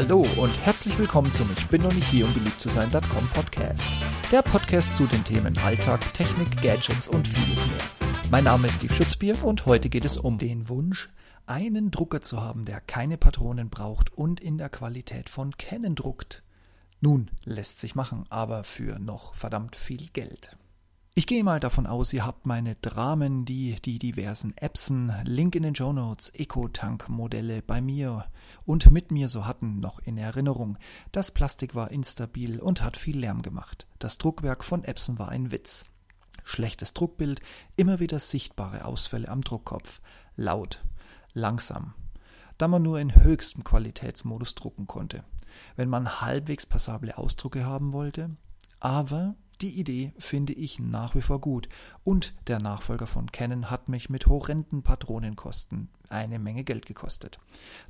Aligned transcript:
Hallo 0.00 0.24
und 0.36 0.56
herzlich 0.64 0.96
willkommen 0.96 1.32
zum 1.32 1.50
Ich 1.58 1.66
bin 1.66 1.82
noch 1.82 1.92
nicht 1.92 2.06
hier, 2.06 2.24
um 2.24 2.32
beliebt 2.32 2.60
zu 2.60 2.68
sein.com 2.68 3.28
Podcast. 3.34 3.82
Der 4.30 4.42
Podcast 4.42 4.96
zu 4.96 5.06
den 5.06 5.24
Themen 5.24 5.58
Alltag, 5.58 6.00
Technik, 6.14 6.62
Gadgets 6.62 7.08
und 7.08 7.26
vieles 7.26 7.66
mehr. 7.66 7.80
Mein 8.30 8.44
Name 8.44 8.68
ist 8.68 8.74
Steve 8.74 8.94
Schutzbier 8.94 9.42
und 9.42 9.66
heute 9.66 9.88
geht 9.88 10.04
es 10.04 10.16
um 10.16 10.38
den 10.38 10.68
Wunsch, 10.68 11.08
einen 11.46 11.90
Drucker 11.90 12.20
zu 12.20 12.40
haben, 12.40 12.64
der 12.64 12.80
keine 12.80 13.18
Patronen 13.18 13.70
braucht 13.70 14.16
und 14.16 14.38
in 14.38 14.56
der 14.56 14.68
Qualität 14.68 15.28
von 15.28 15.56
Canon 15.58 15.96
druckt. 15.96 16.44
Nun, 17.00 17.28
lässt 17.44 17.80
sich 17.80 17.96
machen, 17.96 18.22
aber 18.30 18.62
für 18.62 19.00
noch 19.00 19.34
verdammt 19.34 19.74
viel 19.74 20.06
Geld. 20.12 20.56
Ich 21.18 21.26
gehe 21.26 21.42
mal 21.42 21.58
davon 21.58 21.88
aus, 21.88 22.12
ihr 22.12 22.24
habt 22.24 22.46
meine 22.46 22.76
Dramen, 22.76 23.44
die 23.44 23.74
die 23.84 23.98
diversen 23.98 24.56
Epson, 24.56 25.12
Link 25.24 25.56
in 25.56 25.64
den 25.64 25.74
Show 25.74 25.92
Notes, 25.92 26.30
Eco-Tank-Modelle 26.32 27.60
bei 27.60 27.80
mir 27.80 28.26
und 28.64 28.92
mit 28.92 29.10
mir 29.10 29.28
so 29.28 29.44
hatten, 29.44 29.80
noch 29.80 29.98
in 29.98 30.16
Erinnerung. 30.16 30.78
Das 31.10 31.32
Plastik 31.32 31.74
war 31.74 31.90
instabil 31.90 32.60
und 32.60 32.82
hat 32.82 32.96
viel 32.96 33.18
Lärm 33.18 33.42
gemacht. 33.42 33.88
Das 33.98 34.18
Druckwerk 34.18 34.62
von 34.62 34.84
Epson 34.84 35.18
war 35.18 35.28
ein 35.30 35.50
Witz. 35.50 35.86
Schlechtes 36.44 36.94
Druckbild, 36.94 37.40
immer 37.74 37.98
wieder 37.98 38.20
sichtbare 38.20 38.84
Ausfälle 38.84 39.26
am 39.26 39.40
Druckkopf. 39.40 40.00
Laut, 40.36 40.84
langsam. 41.34 41.94
Da 42.58 42.68
man 42.68 42.82
nur 42.82 43.00
in 43.00 43.24
höchstem 43.24 43.64
Qualitätsmodus 43.64 44.54
drucken 44.54 44.86
konnte. 44.86 45.24
Wenn 45.74 45.88
man 45.88 46.20
halbwegs 46.20 46.64
passable 46.64 47.18
Ausdrucke 47.18 47.66
haben 47.66 47.92
wollte. 47.92 48.36
Aber 48.78 49.34
die 49.60 49.78
Idee 49.80 50.12
finde 50.18 50.52
ich 50.52 50.78
nach 50.78 51.14
wie 51.14 51.20
vor 51.20 51.40
gut 51.40 51.68
und 52.04 52.32
der 52.46 52.60
Nachfolger 52.60 53.06
von 53.06 53.32
Canon 53.32 53.70
hat 53.70 53.88
mich 53.88 54.08
mit 54.08 54.26
horrenden 54.26 54.82
Patronenkosten 54.82 55.88
eine 56.10 56.38
Menge 56.38 56.62
Geld 56.62 56.86
gekostet. 56.86 57.40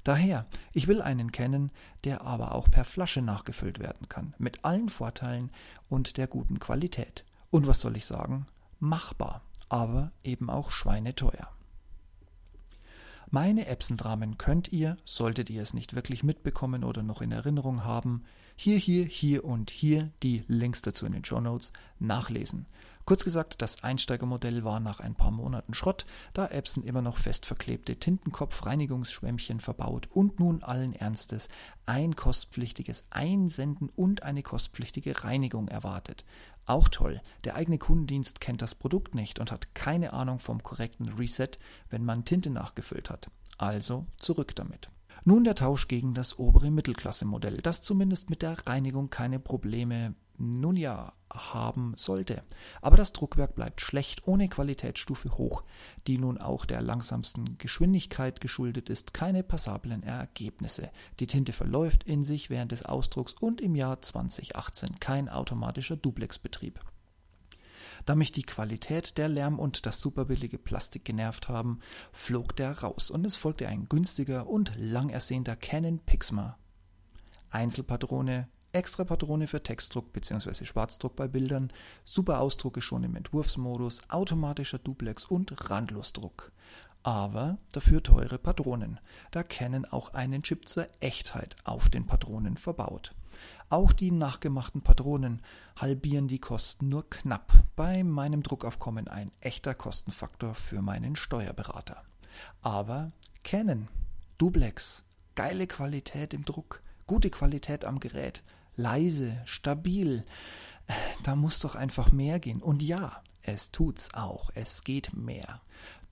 Daher, 0.02 0.46
ich 0.72 0.88
will 0.88 1.02
einen 1.02 1.30
Canon, 1.30 1.70
der 2.04 2.22
aber 2.22 2.54
auch 2.54 2.70
per 2.70 2.84
Flasche 2.84 3.20
nachgefüllt 3.20 3.78
werden 3.80 4.08
kann, 4.08 4.34
mit 4.38 4.64
allen 4.64 4.88
Vorteilen 4.88 5.50
und 5.88 6.16
der 6.16 6.26
guten 6.26 6.58
Qualität. 6.58 7.24
Und 7.50 7.66
was 7.66 7.80
soll 7.80 7.96
ich 7.96 8.06
sagen? 8.06 8.46
Machbar, 8.80 9.42
aber 9.68 10.12
eben 10.24 10.48
auch 10.48 10.70
schweineteuer. 10.70 11.48
Meine 13.30 13.66
Epson-Dramen 13.66 14.38
könnt 14.38 14.72
ihr, 14.72 14.96
solltet 15.04 15.50
ihr 15.50 15.60
es 15.60 15.74
nicht 15.74 15.94
wirklich 15.94 16.24
mitbekommen 16.24 16.82
oder 16.82 17.02
noch 17.02 17.20
in 17.20 17.30
Erinnerung 17.30 17.84
haben, 17.84 18.24
hier, 18.60 18.76
hier, 18.76 19.04
hier 19.04 19.44
und 19.44 19.70
hier 19.70 20.10
die 20.24 20.42
Links 20.48 20.82
dazu 20.82 21.06
in 21.06 21.12
den 21.12 21.24
Show 21.24 21.40
Notes 21.40 21.72
nachlesen. 22.00 22.66
Kurz 23.04 23.22
gesagt, 23.22 23.62
das 23.62 23.84
Einsteigermodell 23.84 24.64
war 24.64 24.80
nach 24.80 24.98
ein 24.98 25.14
paar 25.14 25.30
Monaten 25.30 25.74
Schrott, 25.74 26.06
da 26.32 26.48
Epson 26.48 26.82
immer 26.82 27.00
noch 27.00 27.18
fest 27.18 27.46
verklebte 27.46 27.94
Tintenkopf-Reinigungsschwämmchen 28.00 29.60
verbaut 29.60 30.08
und 30.12 30.40
nun 30.40 30.64
allen 30.64 30.92
Ernstes 30.92 31.46
ein 31.86 32.16
kostpflichtiges 32.16 33.04
Einsenden 33.10 33.90
und 33.94 34.24
eine 34.24 34.42
kostpflichtige 34.42 35.22
Reinigung 35.22 35.68
erwartet. 35.68 36.24
Auch 36.66 36.88
toll, 36.88 37.22
der 37.44 37.54
eigene 37.54 37.78
Kundendienst 37.78 38.40
kennt 38.40 38.60
das 38.60 38.74
Produkt 38.74 39.14
nicht 39.14 39.38
und 39.38 39.52
hat 39.52 39.72
keine 39.76 40.14
Ahnung 40.14 40.40
vom 40.40 40.64
korrekten 40.64 41.10
Reset, 41.10 41.50
wenn 41.90 42.04
man 42.04 42.24
Tinte 42.24 42.50
nachgefüllt 42.50 43.08
hat. 43.08 43.30
Also 43.56 44.04
zurück 44.16 44.56
damit. 44.56 44.90
Nun 45.24 45.44
der 45.44 45.54
Tausch 45.54 45.88
gegen 45.88 46.14
das 46.14 46.38
obere 46.38 46.70
Mittelklasse-Modell, 46.70 47.58
das 47.58 47.82
zumindest 47.82 48.30
mit 48.30 48.42
der 48.42 48.66
Reinigung 48.66 49.10
keine 49.10 49.38
Probleme, 49.38 50.14
nun 50.38 50.76
ja, 50.76 51.12
haben 51.32 51.94
sollte. 51.96 52.42
Aber 52.80 52.96
das 52.96 53.12
Druckwerk 53.12 53.54
bleibt 53.54 53.80
schlecht, 53.80 54.26
ohne 54.26 54.48
Qualitätsstufe 54.48 55.36
hoch, 55.36 55.64
die 56.06 56.16
nun 56.16 56.38
auch 56.38 56.64
der 56.64 56.80
langsamsten 56.80 57.58
Geschwindigkeit 57.58 58.40
geschuldet 58.40 58.88
ist, 58.88 59.12
keine 59.12 59.42
passablen 59.42 60.02
Ergebnisse. 60.02 60.90
Die 61.20 61.26
Tinte 61.26 61.52
verläuft 61.52 62.04
in 62.04 62.24
sich 62.24 62.50
während 62.50 62.72
des 62.72 62.84
Ausdrucks 62.84 63.34
und 63.40 63.60
im 63.60 63.74
Jahr 63.74 64.00
2018 64.00 65.00
kein 65.00 65.28
automatischer 65.28 65.96
Duplexbetrieb. 65.96 66.80
Da 68.04 68.14
mich 68.14 68.32
die 68.32 68.42
Qualität, 68.42 69.18
der 69.18 69.28
Lärm 69.28 69.58
und 69.58 69.86
das 69.86 70.00
superbillige 70.00 70.58
Plastik 70.58 71.04
genervt 71.04 71.48
haben, 71.48 71.80
flog 72.12 72.56
der 72.56 72.78
raus 72.80 73.10
und 73.10 73.24
es 73.24 73.36
folgte 73.36 73.68
ein 73.68 73.88
günstiger 73.88 74.48
und 74.48 74.72
lang 74.78 75.10
ersehnter 75.10 75.56
Canon 75.56 75.98
Pixma. 75.98 76.58
Einzelpatrone, 77.50 78.48
extra 78.72 79.04
Patrone 79.04 79.46
für 79.46 79.62
Textdruck 79.62 80.12
bzw. 80.12 80.64
Schwarzdruck 80.64 81.16
bei 81.16 81.28
Bildern, 81.28 81.72
super 82.04 82.40
Ausdrucke 82.40 82.82
schon 82.82 83.04
im 83.04 83.16
Entwurfsmodus, 83.16 84.02
automatischer 84.10 84.78
Duplex 84.78 85.24
und 85.24 85.70
Randlosdruck. 85.70 86.52
Aber 87.02 87.58
dafür 87.72 88.02
teure 88.02 88.38
Patronen, 88.38 89.00
da 89.30 89.42
Canon 89.42 89.84
auch 89.86 90.14
einen 90.14 90.42
Chip 90.42 90.68
zur 90.68 90.86
Echtheit 91.00 91.56
auf 91.64 91.88
den 91.88 92.06
Patronen 92.06 92.56
verbaut. 92.56 93.14
Auch 93.70 93.92
die 93.92 94.10
nachgemachten 94.10 94.80
Patronen 94.80 95.42
halbieren 95.76 96.26
die 96.26 96.38
Kosten 96.38 96.88
nur 96.88 97.08
knapp. 97.10 97.52
Bei 97.76 98.02
meinem 98.02 98.42
Druckaufkommen 98.42 99.08
ein 99.08 99.30
echter 99.40 99.74
Kostenfaktor 99.74 100.54
für 100.54 100.80
meinen 100.80 101.16
Steuerberater. 101.16 102.02
Aber 102.62 103.12
Canon, 103.44 103.88
Dublex, 104.38 105.02
geile 105.34 105.66
Qualität 105.66 106.32
im 106.32 106.46
Druck, 106.46 106.82
gute 107.06 107.28
Qualität 107.28 107.84
am 107.84 108.00
Gerät, 108.00 108.42
leise, 108.74 109.42
stabil. 109.44 110.24
Da 111.22 111.36
muss 111.36 111.60
doch 111.60 111.74
einfach 111.74 112.10
mehr 112.10 112.40
gehen. 112.40 112.62
Und 112.62 112.82
ja, 112.82 113.22
es 113.42 113.70
tut's 113.70 114.14
auch. 114.14 114.50
Es 114.54 114.82
geht 114.82 115.12
mehr. 115.12 115.60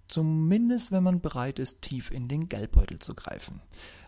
Zumindest 0.08 0.92
wenn 0.92 1.02
man 1.02 1.20
bereit 1.22 1.58
ist, 1.58 1.80
tief 1.80 2.10
in 2.10 2.28
den 2.28 2.48
Geldbeutel 2.50 2.98
zu 2.98 3.14
greifen. 3.14 3.62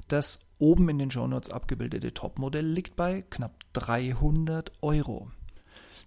Das 0.06 0.40
oben 0.58 0.88
in 0.88 0.98
den 0.98 1.10
Shownotes 1.10 1.50
abgebildete 1.50 2.14
Topmodell 2.14 2.66
liegt 2.66 2.96
bei 2.96 3.22
knapp 3.30 3.54
300 3.72 4.72
Euro. 4.82 5.30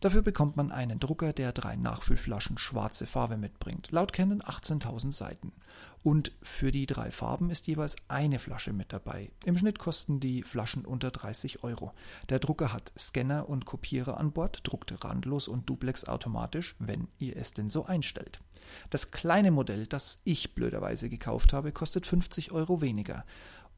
Dafür 0.01 0.23
bekommt 0.23 0.57
man 0.57 0.71
einen 0.71 0.99
Drucker, 0.99 1.31
der 1.31 1.51
drei 1.51 1.75
Nachfüllflaschen 1.75 2.57
schwarze 2.57 3.05
Farbe 3.05 3.37
mitbringt. 3.37 3.91
Laut 3.91 4.13
Canon 4.13 4.41
18.000 4.41 5.11
Seiten. 5.11 5.53
Und 6.01 6.31
für 6.41 6.71
die 6.71 6.87
drei 6.87 7.11
Farben 7.11 7.51
ist 7.51 7.67
jeweils 7.67 7.95
eine 8.07 8.39
Flasche 8.39 8.73
mit 8.73 8.91
dabei. 8.93 9.29
Im 9.45 9.55
Schnitt 9.55 9.77
kosten 9.77 10.19
die 10.19 10.41
Flaschen 10.41 10.85
unter 10.85 11.11
30 11.11 11.63
Euro. 11.63 11.93
Der 12.29 12.39
Drucker 12.39 12.73
hat 12.73 12.91
Scanner 12.97 13.47
und 13.47 13.65
Kopierer 13.65 14.19
an 14.19 14.31
Bord, 14.31 14.61
druckt 14.63 14.91
randlos 15.05 15.47
und 15.47 15.69
duplex 15.69 16.05
automatisch, 16.05 16.75
wenn 16.79 17.07
ihr 17.19 17.37
es 17.37 17.53
denn 17.53 17.69
so 17.69 17.85
einstellt. 17.85 18.41
Das 18.89 19.11
kleine 19.11 19.51
Modell, 19.51 19.85
das 19.85 20.17
ich 20.23 20.55
blöderweise 20.55 21.09
gekauft 21.09 21.53
habe, 21.53 21.71
kostet 21.71 22.07
50 22.07 22.51
Euro 22.51 22.81
weniger 22.81 23.23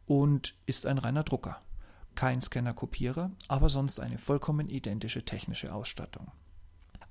und 0.05 0.55
ist 0.65 0.85
ein 0.85 0.97
reiner 0.97 1.23
Drucker. 1.23 1.61
Kein 2.15 2.41
Scanner-Kopierer, 2.41 3.31
aber 3.47 3.69
sonst 3.69 3.99
eine 3.99 4.17
vollkommen 4.17 4.69
identische 4.69 5.25
technische 5.25 5.73
Ausstattung. 5.73 6.31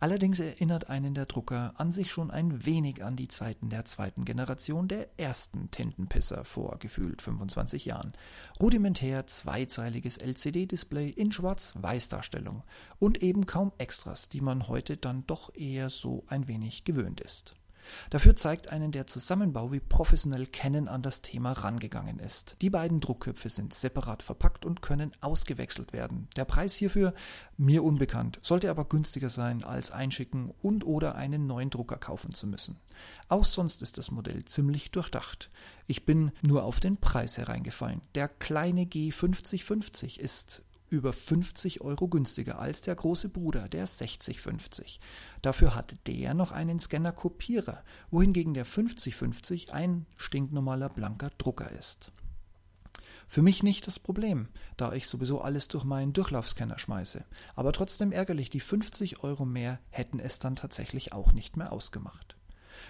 Allerdings 0.03 0.41
erinnert 0.41 0.91
einen 0.91 1.15
der 1.15 1.27
Drucker 1.27 1.75
an 1.77 1.93
sich 1.93 2.11
schon 2.11 2.33
ein 2.33 2.67
wenig 2.67 3.05
an 3.05 3.15
die 3.15 3.29
Zeiten 3.29 3.69
der 3.69 3.85
zweiten 3.85 4.25
Generation 4.25 4.89
der 4.89 5.09
ersten 5.17 5.71
Tintenpisser 5.71 6.45
vor 6.45 6.81
gefühlt 6.81 7.23
25 7.23 7.85
Jahren. 7.85 8.13
Rudimentär 8.61 9.29
zweizeiliges 9.29 10.17
LCD-Display 10.17 11.09
in 11.09 11.31
Schwarz-Weiß-Darstellung 11.31 12.65
und 12.99 13.23
eben 13.23 13.47
kaum 13.47 13.71
Extras, 13.79 14.29
die 14.29 14.41
man 14.41 14.67
heute 14.67 14.97
dann 14.97 15.25
doch 15.29 15.55
eher 15.55 15.89
so 15.89 16.25
ein 16.27 16.49
wenig 16.49 16.83
gewöhnt 16.83 17.21
ist. 17.21 17.55
Dafür 18.11 18.37
zeigt 18.37 18.71
einen 18.71 18.93
der 18.93 19.07
Zusammenbau, 19.07 19.73
wie 19.73 19.81
professionell 19.81 20.47
Canon 20.47 20.89
an 20.89 21.03
das 21.03 21.23
Thema 21.23 21.53
rangegangen 21.53 22.19
ist. 22.19 22.57
Die 22.63 22.71
beiden 22.71 23.01
Druckköpfe 23.01 23.49
sind 23.49 23.75
separat 23.75 24.23
verpackt 24.23 24.65
und 24.65 24.83
können 24.83 25.13
ausgewechselt 25.21 25.93
werden. 25.93 26.29
Der 26.37 26.45
Preis 26.45 26.75
hierfür 26.75 27.15
mir 27.57 27.85
unbekannt, 27.85 28.39
sollte 28.43 28.71
aber 28.71 28.85
günstiger 28.85 29.31
sein, 29.31 29.65
als 29.65 29.91
einschicken 29.91 30.53
und 30.63 30.85
oder 30.85 31.15
einen 31.15 31.47
neuen 31.47 31.71
Drucker 31.71 31.97
kaufen 31.97 32.35
zu 32.35 32.47
müssen. 32.47 32.79
Auch 33.29 33.45
sonst 33.45 33.83
ist 33.83 33.99
das 33.99 34.11
Modell 34.11 34.45
ziemlich 34.45 34.91
durchdacht. 34.91 35.51
Ich 35.87 36.05
bin 36.05 36.33
nur 36.43 36.65
auf 36.65 36.81
den 36.81 36.97
Preis 36.97 37.39
hereingefallen. 37.39 38.03
Der 38.15 38.29
kleine 38.29 38.85
G5050 38.85 40.19
ist 40.19 40.63
über 40.93 41.13
50 41.13 41.81
Euro 41.81 42.07
günstiger 42.07 42.59
als 42.59 42.83
der 42.83 42.95
große 42.95 43.31
Bruder, 43.31 43.69
der 43.69 43.87
6050. 43.87 45.01
Dafür 45.41 45.75
hat 45.75 45.97
der 46.07 46.35
noch 46.35 46.53
einen 46.53 46.79
Scanner-Kopierer, 46.79 47.83
wohingegen 48.11 48.53
der 48.53 48.67
5050 48.67 49.73
ein 49.73 50.07
stinknormaler 50.19 50.91
blanker 50.91 51.31
Drucker 51.39 51.73
ist. 51.73 52.13
Für 53.27 53.41
mich 53.41 53.63
nicht 53.63 53.87
das 53.87 53.99
Problem, 53.99 54.49
da 54.77 54.93
ich 54.93 55.09
sowieso 55.09 55.41
alles 55.41 55.67
durch 55.69 55.85
meinen 55.85 56.13
Durchlaufscanner 56.13 56.79
schmeiße. 56.79 57.25
Aber 57.55 57.73
trotzdem 57.73 58.13
ärgerlich, 58.13 58.51
die 58.51 58.61
50 58.61 59.25
Euro 59.25 59.47
mehr 59.47 59.81
hätten 59.89 60.21
es 60.21 60.39
dann 60.39 60.55
tatsächlich 60.55 61.15
auch 61.15 61.33
nicht 61.33 61.57
mehr 61.57 61.73
ausgemacht. 61.73 62.37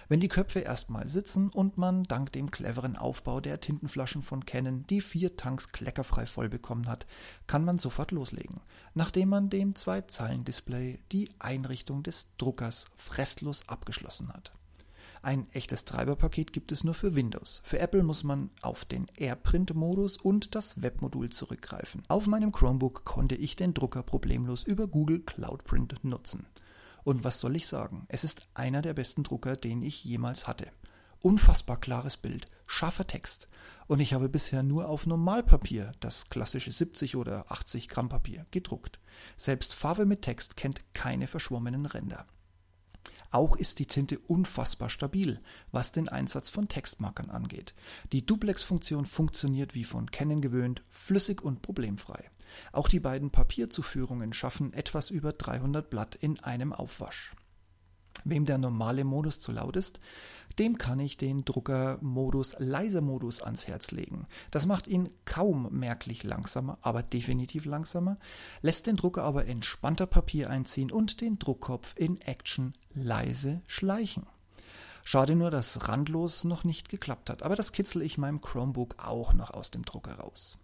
Wenn 0.07 0.19
die 0.19 0.27
Köpfe 0.27 0.59
erstmal 0.59 1.07
sitzen 1.07 1.49
und 1.49 1.77
man 1.77 2.03
dank 2.03 2.31
dem 2.31 2.51
cleveren 2.51 2.95
Aufbau 2.95 3.39
der 3.39 3.59
Tintenflaschen 3.59 4.21
von 4.21 4.45
Canon 4.45 4.85
die 4.87 5.01
vier 5.01 5.35
Tanks 5.37 5.69
kleckerfrei 5.69 6.25
voll 6.25 6.49
bekommen 6.49 6.87
hat, 6.87 7.05
kann 7.47 7.65
man 7.65 7.77
sofort 7.77 8.11
loslegen, 8.11 8.61
nachdem 8.93 9.29
man 9.29 9.49
dem 9.49 9.75
Zwei-Zeilen-Display 9.75 10.99
die 11.11 11.29
Einrichtung 11.39 12.03
des 12.03 12.27
Druckers 12.37 12.85
fresslos 12.97 13.67
abgeschlossen 13.67 14.33
hat. 14.33 14.51
Ein 15.21 15.47
echtes 15.53 15.85
Treiberpaket 15.85 16.51
gibt 16.51 16.73
es 16.73 16.83
nur 16.83 16.93
für 16.93 17.15
Windows. 17.15 17.61
Für 17.63 17.79
Apple 17.79 18.03
muss 18.03 18.25
man 18.25 18.49
auf 18.61 18.83
den 18.83 19.07
AirPrint-Modus 19.15 20.17
und 20.17 20.53
das 20.53 20.81
Webmodul 20.81 21.29
zurückgreifen. 21.29 22.03
Auf 22.09 22.27
meinem 22.27 22.51
Chromebook 22.51 23.05
konnte 23.05 23.35
ich 23.35 23.55
den 23.55 23.73
Drucker 23.73 24.03
problemlos 24.03 24.63
über 24.63 24.85
Google 24.85 25.21
Cloud 25.21 25.63
Print 25.63 26.03
nutzen. 26.03 26.45
Und 27.03 27.23
was 27.23 27.39
soll 27.39 27.55
ich 27.55 27.67
sagen? 27.67 28.05
Es 28.07 28.23
ist 28.23 28.47
einer 28.53 28.81
der 28.81 28.93
besten 28.93 29.23
Drucker, 29.23 29.57
den 29.57 29.81
ich 29.81 30.03
jemals 30.03 30.47
hatte. 30.47 30.71
Unfassbar 31.21 31.77
klares 31.77 32.17
Bild, 32.17 32.47
scharfer 32.67 33.07
Text. 33.07 33.47
Und 33.87 33.99
ich 33.99 34.13
habe 34.13 34.27
bisher 34.29 34.63
nur 34.63 34.89
auf 34.89 35.05
Normalpapier, 35.05 35.93
das 35.99 36.29
klassische 36.29 36.71
70 36.71 37.15
oder 37.15 37.51
80 37.51 37.87
Gramm 37.87 38.09
Papier, 38.09 38.45
gedruckt. 38.51 38.99
Selbst 39.37 39.73
Farbe 39.73 40.05
mit 40.05 40.21
Text 40.21 40.57
kennt 40.57 40.81
keine 40.93 41.27
verschwommenen 41.27 41.85
Ränder. 41.85 42.25
Auch 43.31 43.55
ist 43.55 43.79
die 43.79 43.87
Tinte 43.87 44.19
unfassbar 44.19 44.89
stabil, 44.89 45.41
was 45.71 45.91
den 45.91 46.07
Einsatz 46.07 46.49
von 46.49 46.67
Textmarkern 46.67 47.31
angeht. 47.31 47.73
Die 48.11 48.25
Duplex-Funktion 48.25 49.05
funktioniert 49.05 49.73
wie 49.73 49.85
von 49.85 50.11
Canon 50.11 50.39
gewöhnt, 50.39 50.83
flüssig 50.89 51.41
und 51.41 51.61
problemfrei. 51.61 52.29
Auch 52.71 52.87
die 52.87 52.99
beiden 52.99 53.31
Papierzuführungen 53.31 54.33
schaffen 54.33 54.73
etwas 54.73 55.09
über 55.09 55.33
300 55.33 55.89
Blatt 55.89 56.15
in 56.15 56.39
einem 56.39 56.73
Aufwasch. 56.73 57.33
Wem 58.25 58.45
der 58.45 58.57
normale 58.57 59.03
Modus 59.03 59.39
zu 59.39 59.51
laut 59.51 59.75
ist, 59.75 59.99
dem 60.59 60.77
kann 60.77 60.99
ich 60.99 61.17
den 61.17 61.43
Druckermodus 61.45 62.55
leiser 62.59 63.01
Modus 63.01 63.41
ans 63.41 63.67
Herz 63.67 63.91
legen. 63.91 64.27
Das 64.51 64.65
macht 64.65 64.87
ihn 64.87 65.09
kaum 65.25 65.67
merklich 65.71 66.23
langsamer, 66.23 66.77
aber 66.81 67.03
definitiv 67.03 67.65
langsamer, 67.65 68.17
lässt 68.61 68.87
den 68.87 68.95
Drucker 68.95 69.23
aber 69.23 69.47
entspannter 69.47 70.05
Papier 70.05 70.49
einziehen 70.49 70.91
und 70.91 71.21
den 71.21 71.39
Druckkopf 71.39 71.95
in 71.97 72.21
Action 72.21 72.73
leise 72.93 73.61
schleichen. 73.67 74.25
Schade 75.03 75.35
nur, 75.35 75.51
dass 75.51 75.89
randlos 75.89 76.45
noch 76.45 76.63
nicht 76.63 76.87
geklappt 76.87 77.29
hat, 77.29 77.43
aber 77.43 77.57
das 77.57 77.73
kitzel 77.73 78.01
ich 78.01 78.17
meinem 78.17 78.39
Chromebook 78.39 78.95
auch 79.03 79.33
noch 79.33 79.51
aus 79.51 79.69
dem 79.69 79.83
Drucker 79.83 80.13
raus. 80.13 80.57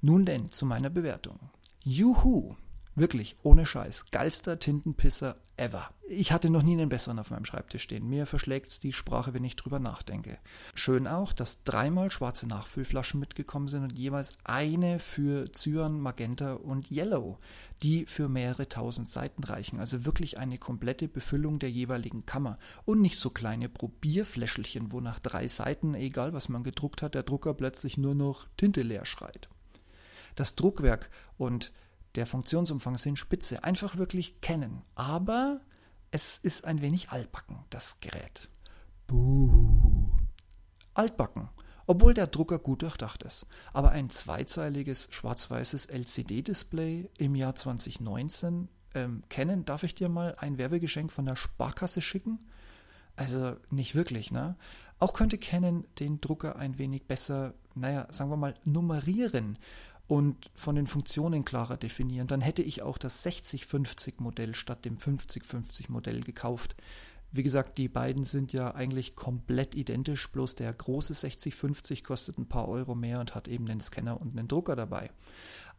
Nun 0.00 0.24
denn 0.24 0.48
zu 0.48 0.66
meiner 0.66 0.90
Bewertung. 0.90 1.38
Juhu! 1.82 2.56
Wirklich, 2.96 3.36
ohne 3.44 3.66
Scheiß. 3.66 4.06
Geilster 4.10 4.58
Tintenpisser 4.58 5.36
ever. 5.56 5.88
Ich 6.08 6.32
hatte 6.32 6.50
noch 6.50 6.62
nie 6.62 6.72
einen 6.72 6.88
besseren 6.88 7.20
auf 7.20 7.30
meinem 7.30 7.44
Schreibtisch 7.44 7.84
stehen. 7.84 8.08
Mir 8.08 8.26
verschlägt's 8.26 8.80
die 8.80 8.92
Sprache, 8.92 9.32
wenn 9.32 9.44
ich 9.44 9.54
drüber 9.54 9.78
nachdenke. 9.78 10.38
Schön 10.74 11.06
auch, 11.06 11.32
dass 11.32 11.62
dreimal 11.62 12.10
schwarze 12.10 12.48
Nachfüllflaschen 12.48 13.20
mitgekommen 13.20 13.68
sind 13.68 13.84
und 13.84 13.96
jeweils 13.96 14.36
eine 14.42 14.98
für 14.98 15.50
Cyan, 15.52 16.00
Magenta 16.00 16.54
und 16.54 16.90
Yellow, 16.90 17.38
die 17.82 18.06
für 18.06 18.28
mehrere 18.28 18.68
tausend 18.68 19.06
Seiten 19.06 19.44
reichen. 19.44 19.78
Also 19.78 20.04
wirklich 20.04 20.38
eine 20.38 20.58
komplette 20.58 21.06
Befüllung 21.06 21.60
der 21.60 21.70
jeweiligen 21.70 22.26
Kammer 22.26 22.58
und 22.84 23.00
nicht 23.00 23.18
so 23.18 23.30
kleine 23.30 23.68
Probierfläschelchen, 23.68 24.90
wo 24.90 25.00
nach 25.00 25.20
drei 25.20 25.46
Seiten, 25.46 25.94
egal 25.94 26.32
was 26.32 26.48
man 26.48 26.64
gedruckt 26.64 27.02
hat, 27.02 27.14
der 27.14 27.22
Drucker 27.22 27.54
plötzlich 27.54 27.96
nur 27.96 28.16
noch 28.16 28.48
Tinte 28.56 28.82
leer 28.82 29.06
schreit. 29.06 29.48
Das 30.34 30.54
Druckwerk 30.54 31.10
und 31.36 31.72
der 32.14 32.26
Funktionsumfang 32.26 32.96
sind 32.96 33.18
spitze. 33.18 33.64
Einfach 33.64 33.96
wirklich 33.96 34.40
kennen. 34.40 34.82
Aber 34.94 35.60
es 36.10 36.38
ist 36.38 36.64
ein 36.64 36.80
wenig 36.80 37.10
altbacken, 37.10 37.58
das 37.70 38.00
Gerät. 38.00 38.48
Buh. 39.06 40.10
Altbacken. 40.94 41.48
Obwohl 41.86 42.14
der 42.14 42.26
Drucker 42.26 42.58
gut 42.58 42.82
durchdacht 42.82 43.22
ist. 43.22 43.46
Aber 43.72 43.90
ein 43.90 44.10
zweizeiliges 44.10 45.08
schwarz-weißes 45.10 45.86
LCD-Display 45.86 47.10
im 47.18 47.34
Jahr 47.34 47.54
2019 47.54 48.68
ähm, 48.94 49.22
kennen, 49.28 49.64
darf 49.64 49.82
ich 49.82 49.94
dir 49.94 50.08
mal 50.08 50.34
ein 50.38 50.58
Werbegeschenk 50.58 51.12
von 51.12 51.26
der 51.26 51.36
Sparkasse 51.36 52.00
schicken? 52.00 52.40
Also 53.16 53.56
nicht 53.70 53.94
wirklich, 53.94 54.30
ne? 54.30 54.56
Auch 54.98 55.14
könnte 55.14 55.38
Canon 55.38 55.84
den 55.98 56.20
Drucker 56.20 56.56
ein 56.56 56.78
wenig 56.78 57.06
besser, 57.06 57.54
naja, 57.74 58.06
sagen 58.10 58.30
wir 58.30 58.36
mal, 58.36 58.54
nummerieren 58.64 59.58
und 60.10 60.50
von 60.56 60.74
den 60.74 60.88
Funktionen 60.88 61.44
klarer 61.44 61.76
definieren, 61.76 62.26
dann 62.26 62.40
hätte 62.40 62.62
ich 62.62 62.82
auch 62.82 62.98
das 62.98 63.22
6050 63.22 64.18
Modell 64.18 64.56
statt 64.56 64.84
dem 64.84 64.98
5050 64.98 65.88
Modell 65.88 66.22
gekauft. 66.22 66.74
Wie 67.30 67.44
gesagt, 67.44 67.78
die 67.78 67.86
beiden 67.86 68.24
sind 68.24 68.52
ja 68.52 68.74
eigentlich 68.74 69.14
komplett 69.14 69.76
identisch, 69.76 70.28
bloß 70.32 70.56
der 70.56 70.72
große 70.72 71.14
6050 71.14 72.02
kostet 72.02 72.38
ein 72.38 72.48
paar 72.48 72.66
Euro 72.66 72.96
mehr 72.96 73.20
und 73.20 73.36
hat 73.36 73.46
eben 73.46 73.66
den 73.66 73.78
Scanner 73.78 74.20
und 74.20 74.36
einen 74.36 74.48
Drucker 74.48 74.74
dabei. 74.74 75.12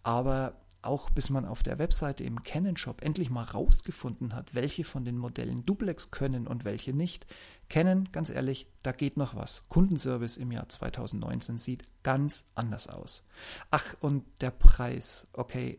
Aber 0.01 0.53
auch 0.81 1.09
bis 1.09 1.29
man 1.29 1.45
auf 1.45 1.63
der 1.63 1.79
Webseite 1.79 2.23
im 2.23 2.41
Canon 2.41 2.77
Shop 2.77 3.01
endlich 3.01 3.29
mal 3.29 3.43
rausgefunden 3.43 4.33
hat, 4.33 4.55
welche 4.55 4.83
von 4.83 5.05
den 5.05 5.17
Modellen 5.17 5.65
Duplex 5.65 6.11
können 6.11 6.47
und 6.47 6.65
welche 6.65 6.93
nicht. 6.93 7.27
Canon, 7.69 8.09
ganz 8.11 8.29
ehrlich, 8.29 8.67
da 8.83 8.91
geht 8.91 9.17
noch 9.17 9.35
was. 9.35 9.63
Kundenservice 9.69 10.37
im 10.37 10.51
Jahr 10.51 10.67
2019 10.67 11.57
sieht 11.57 11.83
ganz 12.03 12.45
anders 12.55 12.87
aus. 12.87 13.23
Ach, 13.69 13.95
und 13.99 14.25
der 14.41 14.51
Preis. 14.51 15.27
Okay, 15.33 15.77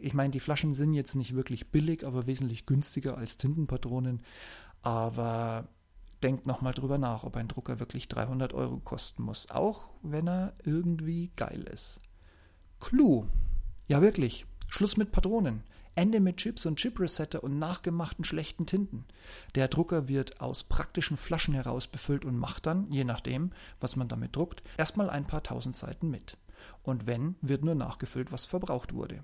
ich 0.00 0.14
meine, 0.14 0.30
die 0.30 0.40
Flaschen 0.40 0.74
sind 0.74 0.94
jetzt 0.94 1.16
nicht 1.16 1.34
wirklich 1.34 1.70
billig, 1.70 2.06
aber 2.06 2.26
wesentlich 2.26 2.66
günstiger 2.66 3.18
als 3.18 3.36
Tintenpatronen. 3.36 4.22
Aber 4.82 5.68
denkt 6.22 6.46
nochmal 6.46 6.72
drüber 6.72 6.96
nach, 6.96 7.24
ob 7.24 7.36
ein 7.36 7.48
Drucker 7.48 7.80
wirklich 7.80 8.08
300 8.08 8.54
Euro 8.54 8.78
kosten 8.78 9.22
muss, 9.22 9.50
auch 9.50 9.90
wenn 10.02 10.26
er 10.26 10.54
irgendwie 10.64 11.30
geil 11.36 11.64
ist. 11.70 12.00
Clue. 12.80 13.28
Ja, 13.86 14.00
wirklich. 14.00 14.46
Schluss 14.68 14.96
mit 14.96 15.12
Patronen. 15.12 15.62
Ende 15.94 16.18
mit 16.18 16.38
Chips 16.38 16.64
und 16.64 16.76
Chip-Resetter 16.76 17.44
und 17.44 17.58
nachgemachten 17.58 18.24
schlechten 18.24 18.64
Tinten. 18.64 19.04
Der 19.54 19.68
Drucker 19.68 20.08
wird 20.08 20.40
aus 20.40 20.64
praktischen 20.64 21.18
Flaschen 21.18 21.52
heraus 21.52 21.86
befüllt 21.86 22.24
und 22.24 22.38
macht 22.38 22.64
dann, 22.64 22.90
je 22.90 23.04
nachdem, 23.04 23.52
was 23.80 23.94
man 23.94 24.08
damit 24.08 24.34
druckt, 24.34 24.62
erstmal 24.78 25.10
ein 25.10 25.26
paar 25.26 25.42
tausend 25.42 25.76
Seiten 25.76 26.10
mit. 26.10 26.38
Und 26.82 27.06
wenn, 27.06 27.36
wird 27.42 27.62
nur 27.62 27.74
nachgefüllt, 27.74 28.32
was 28.32 28.46
verbraucht 28.46 28.94
wurde. 28.94 29.22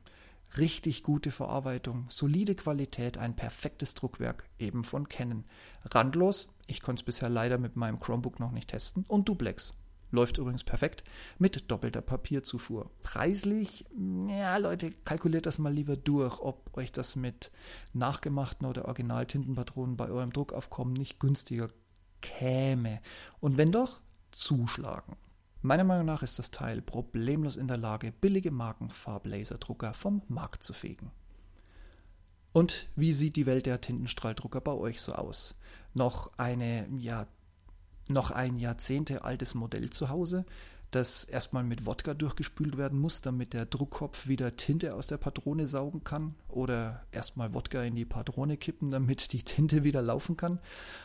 Richtig 0.59 1.03
gute 1.03 1.31
Verarbeitung, 1.31 2.07
solide 2.11 2.55
Qualität, 2.55 3.17
ein 3.17 3.35
perfektes 3.35 3.95
Druckwerk, 3.95 4.45
eben 4.59 4.85
von 4.85 5.09
Canon. 5.09 5.45
Randlos, 5.87 6.49
ich 6.67 6.83
konnte 6.83 7.01
es 7.01 7.05
bisher 7.05 7.31
leider 7.31 7.57
mit 7.57 7.77
meinem 7.77 7.99
Chromebook 7.99 8.39
noch 8.39 8.53
nicht 8.53 8.69
testen, 8.69 9.05
und 9.09 9.29
Duplex. 9.29 9.73
Läuft 10.11 10.39
übrigens 10.39 10.65
perfekt 10.65 11.05
mit 11.39 11.71
doppelter 11.71 12.01
Papierzufuhr. 12.01 12.91
Preislich, 13.03 13.85
ja 14.29 14.57
Leute, 14.57 14.91
kalkuliert 15.05 15.47
das 15.47 15.59
mal 15.59 15.73
lieber 15.73 15.97
durch, 15.97 16.41
ob 16.41 16.77
euch 16.77 16.91
das 16.91 17.15
mit 17.17 17.51
nachgemachten 17.93 18.67
oder 18.67 18.87
Original-Tintenpatronen 18.87 19.97
bei 19.97 20.09
eurem 20.09 20.33
Druckaufkommen 20.33 20.95
nicht 20.95 21.21
günstiger 21.21 21.69
käme. 22.21 23.01
Und 23.41 23.57
wenn 23.57 23.73
doch, 23.73 24.01
zuschlagen. 24.33 25.17
Meiner 25.63 25.85
Meinung 25.85 26.07
nach 26.07 26.23
ist 26.23 26.39
das 26.39 26.51
Teil 26.51 26.81
problemlos 26.81 27.57
in 27.57 27.69
der 27.69 27.77
Lage, 27.77 28.13
billige 28.13 28.51
Markenfarblaserdrucker 28.51 29.93
vom 29.93 30.23
Markt 30.29 30.63
zu 30.63 30.73
fegen. 30.73 31.11
Und 32.53 32.89
wie 32.97 33.13
sieht 33.13 33.37
die 33.37 33.47
Welt 33.47 33.67
der 33.67 33.81
Tintenstrahldrucker 33.81 34.61
bei 34.61 34.73
euch 34.73 35.01
so 35.01 35.13
aus? 35.13 35.55
Noch 35.95 36.31
eine 36.37 36.89
ja, 36.97 37.27
noch 38.09 38.31
ein 38.31 38.59
Jahrzehnte 38.59 39.25
altes 39.25 39.55
Modell 39.55 39.91
zu 39.91 40.09
Hause, 40.09 40.45
das 40.91 41.23
erstmal 41.23 41.63
mit 41.63 41.87
Wodka 41.87 42.15
durchgespült 42.15 42.77
werden 42.77 42.99
muss, 42.99 43.21
damit 43.21 43.53
der 43.53 43.65
Druckkopf 43.65 44.27
wieder 44.27 44.57
Tinte 44.57 44.95
aus 44.95 45.07
der 45.07 45.19
Patrone 45.19 45.67
saugen 45.67 46.03
kann. 46.03 46.35
Oder 46.49 47.05
erstmal 47.13 47.55
Wodka 47.55 47.83
in 47.83 47.95
die 47.95 48.05
Patrone 48.05 48.57
kippen, 48.57 48.89
damit 48.89 49.33
die 49.33 49.45
Tinte 49.45 49.85
wieder 49.85 50.03
laufen 50.03 50.37
kann. 50.37 50.59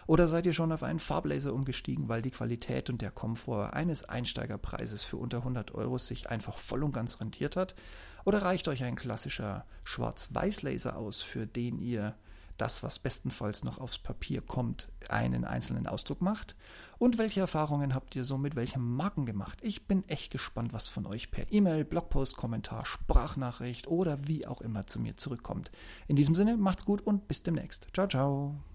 Oder 0.08 0.28
seid 0.28 0.48
ihr 0.48 0.54
schon 0.54 0.72
auf 0.72 0.82
einen 0.82 1.00
Farblaser 1.00 1.54
umgestiegen, 1.54 2.10
weil 2.10 2.24
die 2.24 2.32
Qualität 2.32 2.90
und 2.90 3.02
der 3.02 3.12
Komfort 3.12 3.74
eines 3.74 4.04
Einsteigerpreises 4.04 5.04
für 5.04 5.18
unter 5.18 5.38
100 5.40 5.76
Euro 5.76 6.00
sich 6.00 6.30
einfach 6.30 6.58
voll 6.58 6.84
und 6.84 6.94
ganz 6.94 7.20
rentiert 7.20 7.56
hat? 7.56 7.76
Oder 8.24 8.42
reicht 8.42 8.68
euch 8.68 8.84
ein 8.84 8.96
klassischer 8.96 9.66
Schwarz-Weiß-Laser 9.84 10.98
aus, 10.98 11.22
für 11.22 11.46
den 11.46 11.78
ihr 11.78 12.16
das, 12.58 12.84
was 12.84 13.00
bestenfalls 13.00 13.64
noch 13.64 13.78
aufs 13.78 13.98
Papier 13.98 14.42
kommt, 14.42 14.90
einen 15.10 15.46
einzelnen 15.46 15.88
Ausdruck 15.88 16.22
macht? 16.22 16.56
Und 16.98 17.18
welche 17.18 17.42
Erfahrungen 17.42 17.94
habt 17.94 18.16
ihr 18.16 18.26
so 18.26 18.38
mit 18.38 18.56
welchen 18.56 18.96
Marken 18.96 19.26
gemacht? 19.26 19.60
Ich 19.62 19.88
bin 19.88 20.08
echt 20.08 20.32
gespannt, 20.32 20.74
was 20.74 20.88
von 20.88 21.06
euch 21.06 21.32
per 21.32 21.52
E-Mail, 21.52 21.86
Blogpost, 21.86 22.38
Kommentar, 22.38 22.86
Sprachnachricht 22.86 23.88
oder 23.88 24.28
wie 24.28 24.48
auch 24.48 24.62
immer 24.62 24.88
zu 24.88 25.00
mir 25.00 25.18
zurückkommt. 25.18 25.72
In 26.08 26.16
diesem 26.16 26.36
Sinne, 26.36 26.58
macht's 26.58 26.86
gut 26.86 27.02
und 27.02 27.28
bis 27.28 27.44
demnächst. 27.44 27.88
Ciao, 27.94 28.08
ciao. 28.08 28.66